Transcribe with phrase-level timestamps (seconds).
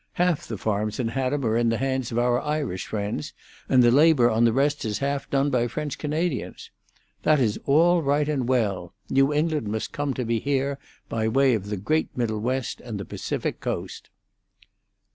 [0.13, 3.33] Half the farms in Haddam are in the hands of our Irish friends,
[3.69, 6.71] and the labour on the rest is half done by French Canadians.
[7.21, 8.95] That is all right and well.
[9.11, 12.99] New England must come to me here, by way of the great middle West and
[12.99, 14.09] the Pacific coast."